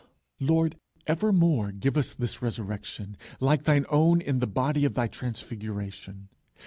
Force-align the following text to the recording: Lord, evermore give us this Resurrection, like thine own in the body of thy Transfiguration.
Lord, 0.39 0.77
evermore 1.05 1.71
give 1.71 1.95
us 1.95 2.15
this 2.15 2.41
Resurrection, 2.41 3.17
like 3.39 3.65
thine 3.65 3.85
own 3.91 4.19
in 4.19 4.39
the 4.39 4.47
body 4.47 4.83
of 4.83 4.95
thy 4.95 5.05
Transfiguration. 5.05 6.29